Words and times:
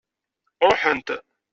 Ṛuḥent. 0.69 1.09